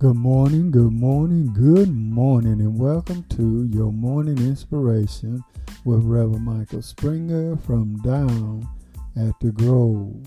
Good 0.00 0.14
morning, 0.14 0.70
good 0.70 0.92
morning, 0.92 1.52
good 1.52 1.88
morning, 1.88 2.60
and 2.60 2.78
welcome 2.78 3.24
to 3.30 3.68
your 3.72 3.90
morning 3.90 4.38
inspiration 4.38 5.42
with 5.84 6.04
Reverend 6.04 6.44
Michael 6.44 6.82
Springer 6.82 7.56
from 7.56 8.00
Down 8.02 8.68
at 9.16 9.34
the 9.40 9.50
Grove. 9.50 10.24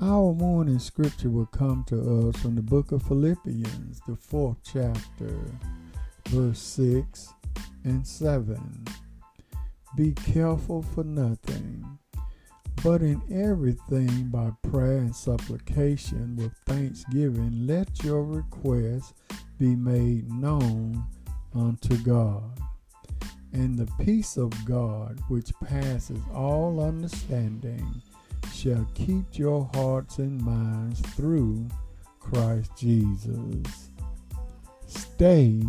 Our 0.00 0.34
morning 0.34 0.80
scripture 0.80 1.30
will 1.30 1.46
come 1.46 1.84
to 1.90 2.28
us 2.28 2.42
from 2.42 2.56
the 2.56 2.62
book 2.62 2.90
of 2.90 3.04
Philippians, 3.04 4.00
the 4.08 4.16
fourth 4.16 4.58
chapter, 4.64 5.38
verse 6.30 6.58
6 6.58 7.28
and 7.84 8.04
7. 8.04 8.84
Be 9.96 10.10
careful 10.10 10.82
for 10.82 11.04
nothing 11.04 12.00
but 12.82 13.02
in 13.02 13.22
everything, 13.30 14.28
by 14.28 14.50
prayer 14.62 14.98
and 14.98 15.14
supplication 15.14 16.36
with 16.36 16.52
thanksgiving, 16.66 17.66
let 17.66 18.02
your 18.02 18.24
requests 18.24 19.14
be 19.58 19.76
made 19.76 20.30
known 20.32 21.04
unto 21.54 21.96
God. 21.98 22.58
And 23.52 23.78
the 23.78 23.90
peace 24.02 24.36
of 24.36 24.52
God, 24.64 25.20
which 25.28 25.52
passes 25.62 26.20
all 26.34 26.80
understanding, 26.80 28.02
shall 28.52 28.86
keep 28.94 29.38
your 29.38 29.70
hearts 29.74 30.18
and 30.18 30.40
minds 30.42 31.00
through 31.00 31.68
Christ 32.18 32.70
Jesus. 32.76 33.90
Stay 34.86 35.62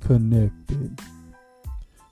connected. 0.00 0.98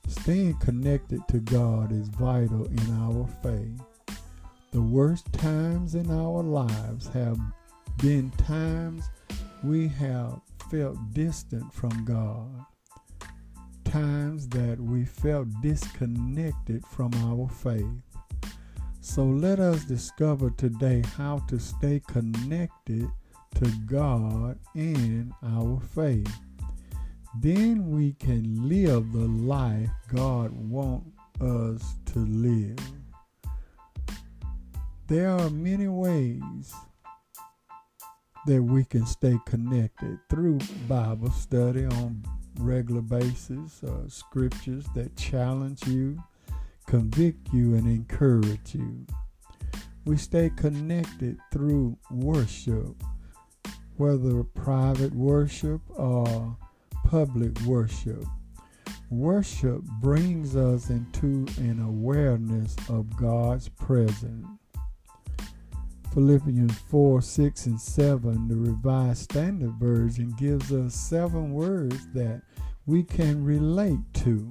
Staying 0.08 0.58
connected 0.58 1.20
to 1.28 1.38
God 1.38 1.92
is 1.92 2.08
vital 2.08 2.66
in 2.66 3.02
our 3.02 3.26
faith. 3.42 3.71
The 4.72 4.80
worst 4.80 5.30
times 5.34 5.94
in 5.94 6.10
our 6.10 6.42
lives 6.42 7.06
have 7.08 7.38
been 7.98 8.30
times 8.30 9.04
we 9.62 9.86
have 9.86 10.40
felt 10.70 10.96
distant 11.12 11.70
from 11.74 12.06
God, 12.06 12.64
times 13.84 14.48
that 14.48 14.80
we 14.80 15.04
felt 15.04 15.48
disconnected 15.60 16.86
from 16.86 17.12
our 17.16 17.50
faith. 17.50 17.84
So 19.02 19.24
let 19.24 19.60
us 19.60 19.84
discover 19.84 20.48
today 20.48 21.02
how 21.18 21.40
to 21.48 21.58
stay 21.58 22.00
connected 22.08 23.10
to 23.56 23.70
God 23.84 24.58
and 24.74 25.34
our 25.42 25.80
faith. 25.94 26.34
Then 27.40 27.90
we 27.90 28.14
can 28.14 28.70
live 28.70 29.12
the 29.12 29.28
life 29.28 29.90
God 30.08 30.50
wants 30.50 31.10
us 31.42 31.94
to 32.06 32.20
live. 32.20 32.78
There 35.12 35.28
are 35.28 35.50
many 35.50 35.88
ways 35.88 36.72
that 38.46 38.62
we 38.62 38.82
can 38.82 39.04
stay 39.04 39.38
connected 39.44 40.18
through 40.30 40.60
Bible 40.88 41.30
study 41.32 41.84
on 41.84 42.24
regular 42.58 43.02
basis, 43.02 43.84
uh, 43.84 44.08
scriptures 44.08 44.86
that 44.94 45.14
challenge 45.14 45.86
you, 45.86 46.18
convict 46.86 47.52
you, 47.52 47.74
and 47.74 47.86
encourage 47.86 48.74
you. 48.74 49.04
We 50.06 50.16
stay 50.16 50.48
connected 50.48 51.36
through 51.52 51.98
worship, 52.10 53.02
whether 53.98 54.42
private 54.42 55.14
worship 55.14 55.82
or 55.90 56.56
public 57.04 57.60
worship. 57.66 58.24
Worship 59.10 59.82
brings 60.00 60.56
us 60.56 60.88
into 60.88 61.44
an 61.58 61.82
awareness 61.82 62.74
of 62.88 63.14
God's 63.14 63.68
presence. 63.68 64.46
Philippians 66.12 66.76
4, 66.90 67.22
6, 67.22 67.66
and 67.66 67.80
7, 67.80 68.46
the 68.46 68.54
Revised 68.54 69.22
Standard 69.22 69.72
Version, 69.80 70.34
gives 70.38 70.70
us 70.70 70.94
seven 70.94 71.54
words 71.54 72.06
that 72.12 72.42
we 72.84 73.02
can 73.02 73.42
relate 73.42 74.00
to. 74.14 74.50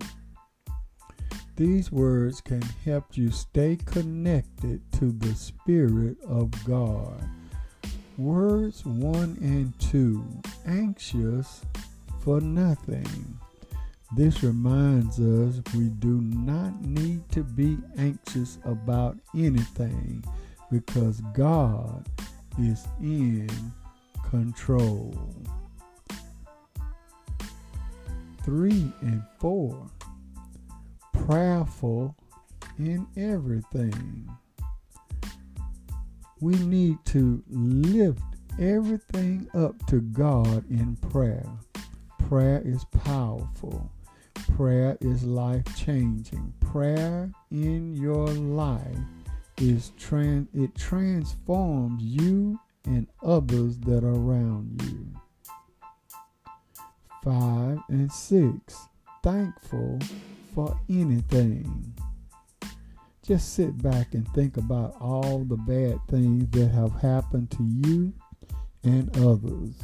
These 1.56 1.92
words 1.92 2.42
can 2.42 2.64
help 2.84 3.16
you 3.16 3.30
stay 3.30 3.78
connected 3.86 4.82
to 4.94 5.12
the 5.12 5.36
Spirit 5.36 6.18
of 6.28 6.50
God. 6.66 7.24
Words 8.18 8.84
1 8.84 9.38
and 9.42 9.80
2 9.80 10.42
anxious 10.66 11.62
for 12.22 12.42
nothing. 12.42 13.40
This 14.16 14.42
reminds 14.42 15.20
us 15.20 15.62
we 15.76 15.90
do 15.90 16.22
not 16.22 16.82
need 16.82 17.30
to 17.34 17.44
be 17.44 17.78
anxious 18.00 18.58
about 18.66 19.18
anything 19.36 20.24
because 20.72 21.22
God 21.34 22.08
is 22.58 22.88
in 23.02 23.50
control. 24.30 25.14
Three 28.44 28.92
and 29.02 29.22
four, 29.40 29.86
prayerful 31.14 32.16
in 32.80 33.06
everything. 33.16 34.30
We 36.40 36.56
need 36.56 36.98
to 37.06 37.44
lift 37.50 38.24
everything 38.60 39.48
up 39.54 39.86
to 39.88 40.02
God 40.02 40.70
in 40.72 40.96
prayer. 40.96 41.46
Prayer 42.28 42.62
is 42.66 42.84
powerful. 43.04 43.92
Prayer 44.56 44.98
is 45.02 45.24
life 45.24 45.66
changing. 45.76 46.54
Prayer 46.62 47.30
in 47.52 47.96
your 47.96 48.28
life 48.28 48.98
is 49.62 49.92
trans 49.98 50.48
it 50.56 50.74
transforms 50.76 52.02
you 52.02 52.60
and 52.86 53.08
others 53.24 53.78
that 53.80 54.04
are 54.04 54.16
around 54.16 54.82
you. 54.84 55.08
Five 57.24 57.78
and 57.90 58.12
six, 58.12 58.76
thankful 59.22 60.00
for 60.56 60.76
anything. 60.90 61.94
Just 63.24 63.54
sit 63.54 63.80
back 63.84 64.16
and 64.16 64.28
think 64.34 64.58
about 64.58 64.96
all 65.00 65.46
the 65.46 65.58
bad 65.58 66.00
things 66.10 66.50
that 66.52 66.70
have 66.70 66.94
happened 67.00 67.52
to 67.52 67.64
you 67.64 68.12
and 68.84 69.16
others. 69.18 69.76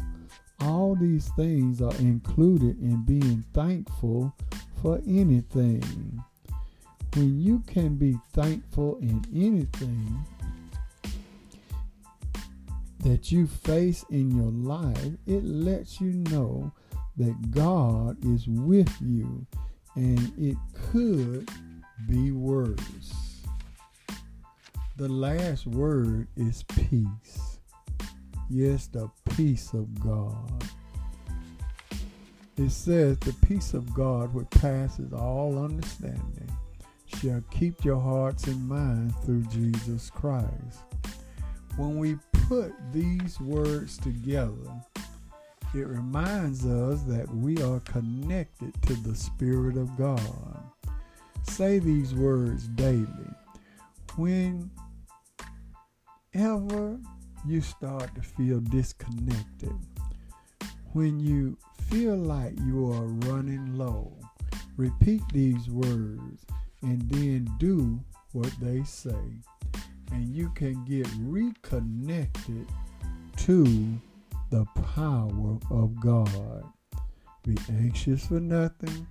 All 0.60 0.96
these 0.96 1.30
things 1.36 1.84
are 1.84 1.96
included 1.98 2.82
in 2.82 3.04
being 3.04 3.46
thankful 3.54 4.36
for 4.82 5.00
anything 5.06 6.24
when 7.18 7.42
you 7.42 7.64
can 7.66 7.96
be 7.96 8.16
thankful 8.34 9.00
in 9.00 9.26
anything 9.34 10.24
that 13.00 13.32
you 13.32 13.48
face 13.48 14.06
in 14.12 14.30
your 14.30 14.52
life, 14.52 15.14
it 15.26 15.44
lets 15.44 16.00
you 16.00 16.12
know 16.32 16.72
that 17.18 17.50
God 17.50 18.24
is 18.24 18.48
with 18.48 18.94
you 19.02 19.48
and 19.96 20.32
it 20.38 20.58
could 20.92 21.50
be 22.08 22.32
worse. 22.32 23.42
The 24.98 25.10
last 25.10 25.66
word 25.66 26.28
is 26.36 26.62
peace. 26.64 27.60
Yes, 28.48 28.86
the 28.88 29.10
peace 29.36 29.74
of 29.74 30.00
God. 30.00 30.64
It 32.58 32.70
says 32.70 33.18
the 33.20 33.34
peace 33.48 33.74
of 33.74 33.92
God 33.96 34.34
which 34.36 34.50
passes 34.52 35.14
all 35.14 35.64
understanding 35.64 36.47
shall 37.08 37.42
keep 37.52 37.84
your 37.84 38.00
hearts 38.00 38.48
and 38.48 38.68
minds 38.68 39.14
through 39.24 39.44
Jesus 39.46 40.10
Christ. 40.10 40.84
When 41.76 41.98
we 41.98 42.18
put 42.48 42.74
these 42.92 43.40
words 43.40 43.98
together, 43.98 44.82
it 45.74 45.88
reminds 45.88 46.66
us 46.66 47.02
that 47.04 47.28
we 47.36 47.62
are 47.62 47.80
connected 47.82 48.74
to 48.84 48.94
the 48.96 49.16
Spirit 49.16 49.78
of 49.78 49.98
God. 49.98 50.64
Say 51.44 51.80
these 51.80 52.14
words 52.14 52.68
daily. 52.70 53.08
Whenever 54.16 54.70
you 57.46 57.62
start 57.62 58.16
to 58.16 58.22
feel 58.22 58.60
disconnected, 58.60 59.76
when 60.94 61.20
you 61.20 61.58
feel 61.90 62.16
like 62.16 62.58
you 62.66 62.92
are 62.92 63.06
running 63.30 63.78
low, 63.78 64.18
repeat 64.78 65.22
these 65.32 65.70
words 65.70 66.46
and 66.82 67.10
then 67.10 67.50
do 67.58 68.00
what 68.34 68.52
they 68.62 68.84
say. 68.84 69.42
And 70.12 70.36
you 70.36 70.50
can 70.56 70.84
get 70.86 71.08
reconnected 71.20 72.68
to 73.38 74.00
the 74.50 74.66
power 74.96 75.58
of 75.70 76.00
God. 76.00 76.64
Be 77.44 77.58
anxious 77.70 78.28
for 78.28 78.40
nothing, 78.40 79.08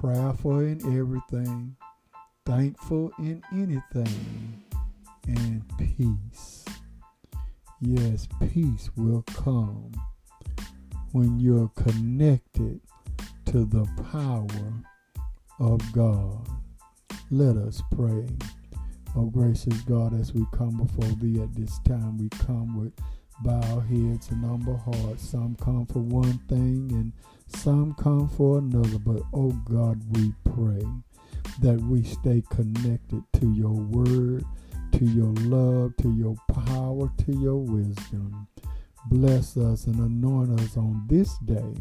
prayerful 0.00 0.60
in 0.60 0.80
everything, 0.98 1.76
thankful 2.46 3.12
in 3.18 3.42
anything, 3.52 4.62
and 5.26 5.62
peace. 5.78 6.64
Yes, 7.80 8.28
peace 8.52 8.90
will 8.96 9.22
come 9.22 9.92
when 11.12 11.38
you're 11.38 11.70
connected 11.76 12.80
to 13.46 13.64
the 13.64 13.86
power 14.10 14.72
of 15.60 15.80
God. 15.92 16.48
Let 17.34 17.56
us 17.56 17.82
pray. 17.90 18.24
Oh, 19.16 19.24
gracious 19.24 19.80
God, 19.80 20.16
as 20.20 20.32
we 20.32 20.46
come 20.52 20.76
before 20.76 21.10
Thee 21.16 21.42
at 21.42 21.52
this 21.56 21.80
time, 21.80 22.16
we 22.16 22.28
come 22.28 22.78
with 22.78 22.92
bowed 23.42 23.80
heads 23.86 24.30
and 24.30 24.44
humble 24.44 24.76
hearts. 24.76 25.30
Some 25.30 25.56
come 25.56 25.84
for 25.86 25.98
one 25.98 26.38
thing 26.48 26.92
and 26.92 27.12
some 27.48 27.94
come 27.94 28.28
for 28.28 28.58
another. 28.58 29.00
But 29.00 29.22
oh 29.32 29.50
God, 29.68 30.00
we 30.16 30.32
pray 30.44 30.86
that 31.58 31.80
we 31.80 32.04
stay 32.04 32.44
connected 32.50 33.24
to 33.40 33.52
your 33.52 33.72
word, 33.72 34.44
to 34.92 35.04
your 35.04 35.34
love, 35.40 35.96
to 36.02 36.12
your 36.12 36.36
power, 36.66 37.10
to 37.26 37.32
your 37.32 37.58
wisdom. 37.58 38.46
Bless 39.10 39.56
us 39.56 39.88
and 39.88 39.96
anoint 39.96 40.60
us 40.60 40.76
on 40.76 41.04
this 41.08 41.36
day 41.38 41.74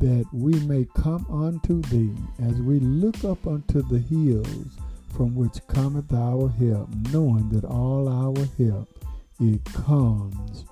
that 0.00 0.26
we 0.32 0.52
may 0.60 0.86
come 0.94 1.26
unto 1.30 1.82
thee 1.82 2.14
as 2.42 2.60
we 2.60 2.78
look 2.80 3.24
up 3.24 3.46
unto 3.46 3.82
the 3.82 3.98
hills 3.98 4.78
from 5.14 5.34
which 5.34 5.66
cometh 5.66 6.12
our 6.12 6.48
help, 6.48 6.88
knowing 7.12 7.48
that 7.50 7.64
all 7.64 8.08
our 8.08 8.46
help 8.56 8.88
it 9.40 9.64
comes 9.64 10.64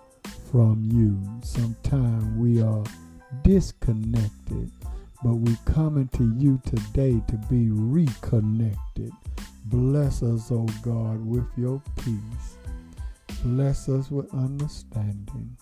from 0.51 0.89
you. 0.93 1.19
Sometimes 1.45 2.37
we 2.37 2.63
are 2.63 2.85
disconnected, 3.43 4.71
but 5.23 5.35
we 5.35 5.57
coming 5.65 6.09
to 6.09 6.33
you 6.37 6.61
today 6.65 7.21
to 7.29 7.37
be 7.49 7.71
reconnected. 7.71 9.13
Bless 9.67 10.23
us, 10.23 10.53
O 10.53 10.67
God, 10.83 11.25
with 11.27 11.47
your 11.57 11.83
peace. 11.97 12.57
Bless 13.43 13.89
us 13.89 14.11
with 14.11 14.33
understanding. 14.33 15.57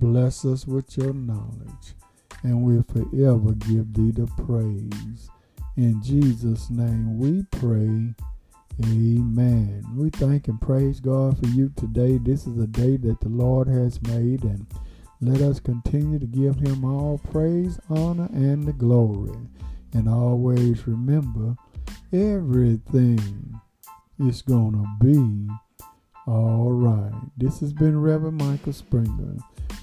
Bless 0.00 0.44
us 0.44 0.66
with 0.66 0.96
your 0.96 1.14
knowledge. 1.14 1.94
And 2.42 2.62
we'll 2.62 2.84
forever 2.84 3.52
give 3.52 3.92
thee 3.94 4.12
the 4.12 4.26
praise. 4.44 5.30
In 5.76 6.02
Jesus' 6.02 6.70
name 6.70 7.18
we 7.18 7.42
pray. 7.50 8.14
Amen. 8.84 9.84
We 9.94 10.10
thank 10.10 10.48
and 10.48 10.60
praise 10.60 11.00
God 11.00 11.38
for 11.38 11.46
you 11.46 11.72
today. 11.76 12.18
This 12.18 12.46
is 12.46 12.58
a 12.58 12.66
day 12.66 12.96
that 12.98 13.20
the 13.20 13.28
Lord 13.28 13.68
has 13.68 14.00
made, 14.02 14.44
and 14.44 14.66
let 15.20 15.40
us 15.40 15.60
continue 15.60 16.18
to 16.18 16.26
give 16.26 16.56
him 16.56 16.84
all 16.84 17.18
praise, 17.32 17.80
honor, 17.88 18.28
and 18.32 18.66
the 18.66 18.72
glory. 18.72 19.38
And 19.94 20.08
always 20.08 20.86
remember 20.86 21.56
everything 22.12 23.60
is 24.18 24.42
going 24.42 24.72
to 24.72 25.04
be 25.04 25.48
all 26.26 26.70
right. 26.70 27.12
This 27.36 27.60
has 27.60 27.72
been 27.72 28.00
Reverend 28.00 28.38
Michael 28.38 28.72
Springer 28.72 29.36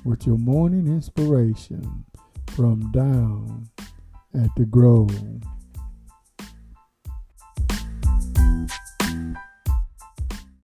with 0.04 0.28
your 0.28 0.38
morning 0.38 0.88
inspiration 0.88 2.06
from 2.56 2.92
down 2.92 3.68
at 4.36 4.50
the 4.56 4.66
Grove. 4.66 5.10